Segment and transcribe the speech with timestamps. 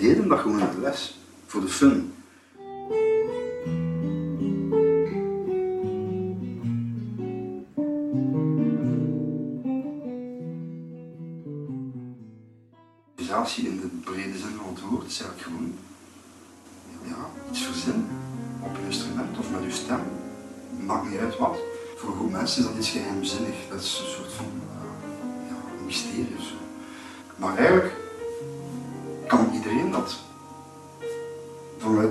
[0.00, 2.12] deden dat gewoon in les, voor de fun.
[13.56, 15.74] In de brede zin van het woord is eigenlijk gewoon
[17.04, 18.08] ja, iets verzinnen
[18.62, 20.00] op een instrument of met je stem.
[20.86, 21.58] Maakt niet uit wat.
[21.96, 23.54] Voor een groep mensen is dat iets geheimzinnig.
[23.70, 26.26] Dat is een soort van uh, mysterie.
[27.36, 27.92] Maar eigenlijk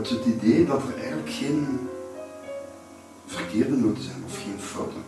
[0.07, 1.89] het idee dat er eigenlijk geen
[3.25, 5.01] verkeerde noten zijn of geen fouten.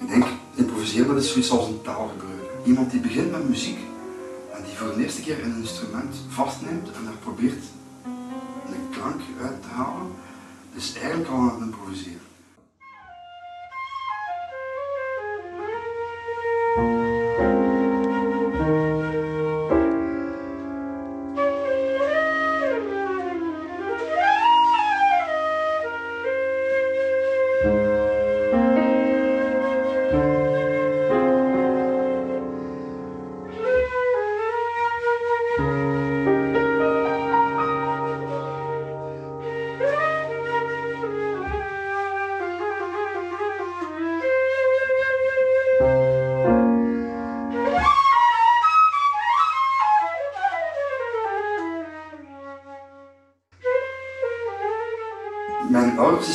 [0.00, 2.50] Ik denk, improviseren dat is zoiets als een taalgebruik.
[2.64, 3.78] Iemand die begint met muziek
[4.52, 7.64] en die voor de eerste keer een instrument vastneemt en daar probeert
[8.72, 10.06] een klank uit te halen,
[10.74, 12.17] is eigenlijk al aan het improviseren.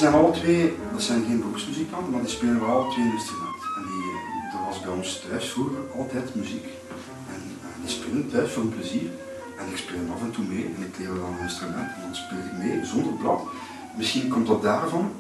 [0.04, 3.62] Zijn alle twee, dat zijn geen beroepsmuzikanten, maar die spelen wel alle twee een instrument.
[3.78, 4.04] En die,
[4.54, 6.66] er was bij ons thuis vroeger altijd muziek.
[7.34, 9.10] En uh, die spelen thuis voor plezier.
[9.58, 12.16] En ik speel af en toe mee en ik leer dan een instrument en dan
[12.16, 13.42] speel ik mee zonder blad.
[13.98, 15.12] Misschien komt dat daarvan.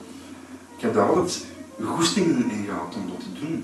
[0.75, 1.45] Ik heb daar altijd
[1.83, 3.63] goestingen in gehad om dat te doen.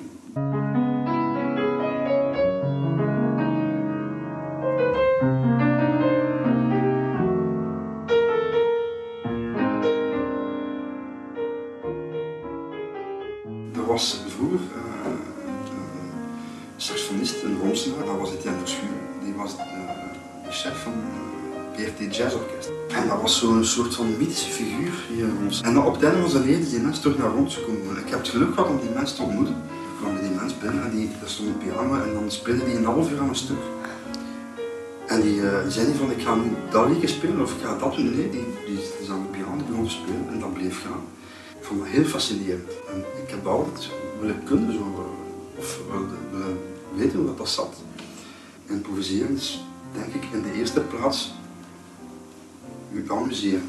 [21.80, 25.62] En dat was zo'n soort van mythische figuur hier ons.
[25.62, 27.98] En op het einde van zijn die mens terug naar ons gekomen.
[27.98, 29.56] Ik heb het geluk gehad om die mens te ontmoeten.
[29.56, 32.66] Ik kwam bij die mens binnen en die, daar stond een piano en dan speelde
[32.66, 33.58] die een half uur aan een stuk.
[35.08, 37.78] En die uh, zei niet van ik ga nu dat liedje spelen of ik ga
[37.78, 38.16] dat doen.
[38.16, 41.02] Nee, die, die is aan de piano die begon te spelen en dat bleef gaan.
[41.60, 42.72] Ik vond dat heel fascinerend.
[42.92, 45.16] En ik heb altijd willen kunnen, zo,
[45.56, 45.80] of
[46.32, 46.58] willen
[46.96, 47.76] weten hoe dat, dat zat.
[48.66, 49.64] Improviseren is,
[49.94, 51.32] denk ik, in de eerste plaats
[52.92, 53.60] über dem See.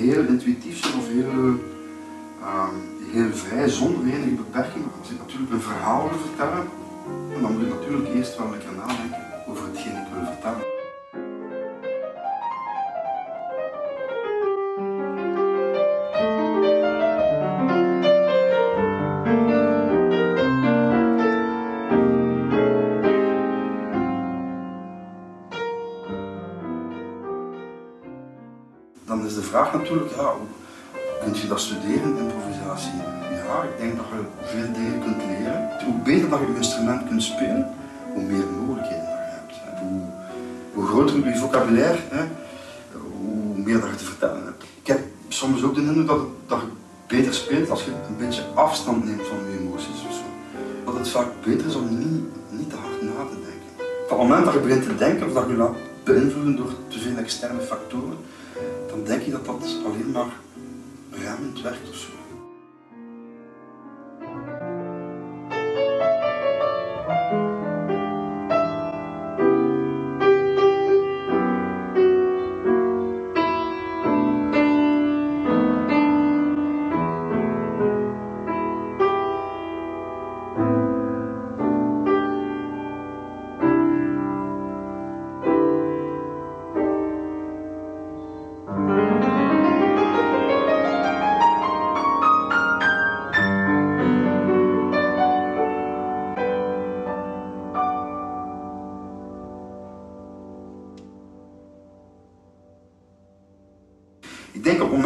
[0.00, 1.58] Heel intuïtief zijn of heel,
[2.40, 2.68] uh,
[3.12, 4.84] heel vrij zonder enige beperking.
[5.00, 6.66] Als ik natuurlijk een verhaal wil vertellen,
[7.42, 10.77] dan moet ik natuurlijk eerst wel lekker nadenken over hetgeen ik wil vertellen.
[29.28, 30.32] Is de vraag natuurlijk, ja,
[31.22, 32.96] kunt je dat studeren, improvisatie?
[33.46, 34.20] Ja, ik denk dat je
[34.52, 35.68] veel dingen kunt leren.
[35.84, 37.74] Hoe beter dat je je instrument kunt spelen,
[38.12, 39.04] hoe meer mogelijkheden
[39.46, 39.80] dat je hebt.
[39.80, 40.00] Hoe,
[40.74, 42.24] hoe groter je vocabulaire, hè,
[42.92, 44.62] hoe meer dat je te vertellen hebt.
[44.62, 46.66] Ik heb soms ook de indruk dat, het, dat je
[47.06, 50.26] beter speelt als je een beetje afstand neemt van je emoties of zo.
[50.84, 53.70] Dat het vaak beter is om niet, niet te hard na te denken.
[54.02, 56.98] Op het moment dat je begint te denken of dat je laat beïnvloeden door te
[56.98, 58.18] veel externe factoren,
[58.88, 60.32] dan denk je dat dat alleen maar
[61.10, 62.27] remmend werkt of zo.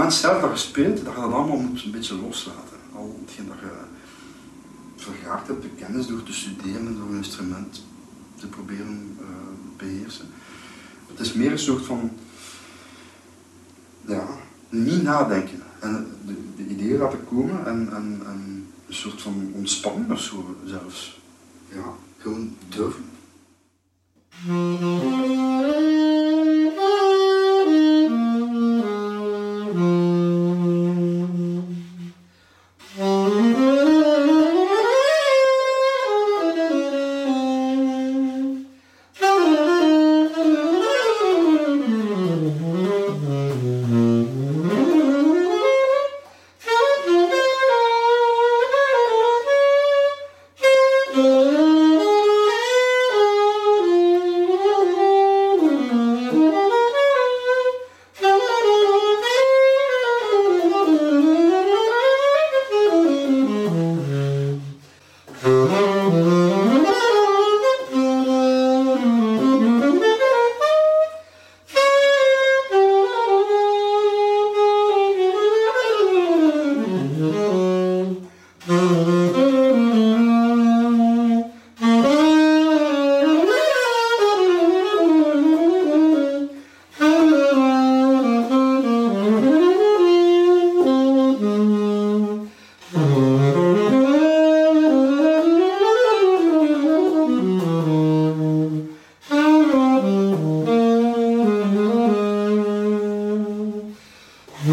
[0.03, 2.79] Moment zelf dat je speelt, dat je dat allemaal moet een beetje loslaten.
[2.95, 3.71] Al hetgeen dat je
[4.97, 7.85] vergaard hebt, de kennis door te studeren en door een instrument
[8.35, 9.27] te proberen uh,
[9.77, 10.27] beheersen.
[11.07, 12.11] Het is meer een soort van,
[14.07, 14.27] ja,
[14.69, 15.63] niet nadenken.
[15.81, 20.57] En de, de ideeën laten komen en, en, en een soort van ontspanning of zo
[20.65, 21.21] zelfs.
[21.69, 23.11] Ja, gewoon durven.